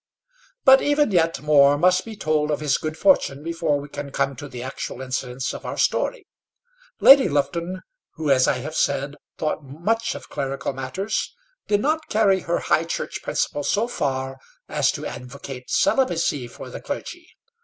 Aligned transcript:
But 0.65 0.81
even 0.81 1.11
yet 1.11 1.41
more 1.43 1.77
must 1.77 2.05
be 2.05 2.15
told 2.15 2.49
of 2.49 2.59
his 2.59 2.79
good 2.79 2.97
fortune 2.97 3.43
before 3.43 3.79
we 3.79 3.87
can 3.87 4.09
come 4.09 4.35
to 4.37 4.47
the 4.47 4.63
actual 4.63 4.99
incidents 4.99 5.53
of 5.53 5.63
our 5.63 5.77
story. 5.77 6.25
Lady 6.99 7.29
Lufton, 7.29 7.83
who, 8.15 8.31
as 8.31 8.47
I 8.47 8.53
have 8.55 8.73
said, 8.75 9.13
thought 9.37 9.63
much 9.63 10.15
of 10.15 10.27
clerical 10.27 10.73
matters, 10.73 11.35
did 11.67 11.81
not 11.81 12.09
carry 12.09 12.39
her 12.39 12.57
High 12.61 12.85
Church 12.85 13.21
principles 13.21 13.69
so 13.69 13.87
far 13.87 14.39
as 14.67 14.91
to 14.93 15.05
advocate 15.05 15.69
celibacy 15.69 16.47
for 16.47 16.71
the 16.71 16.81
clergy. 16.81 17.27